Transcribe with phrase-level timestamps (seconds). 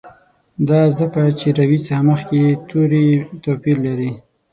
[0.69, 3.07] دا ځکه چې روي څخه مخکي یې توري
[3.43, 4.11] توپیر لري.